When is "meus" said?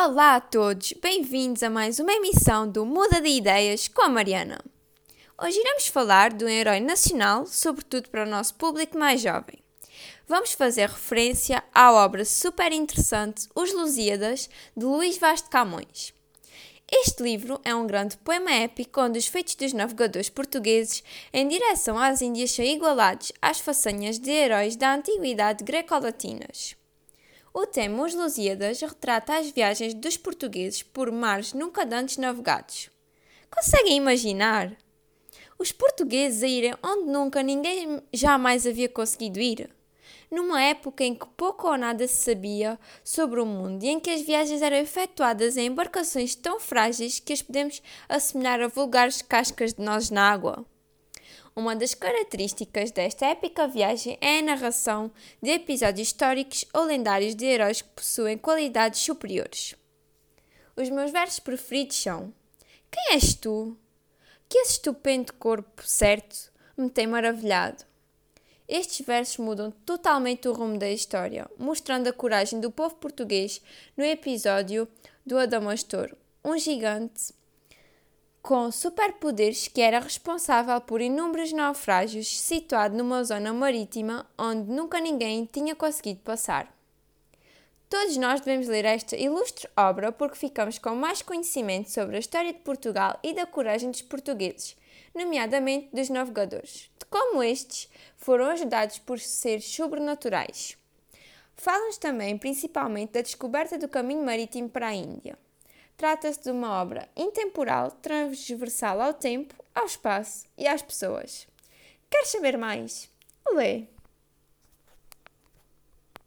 60.90-61.10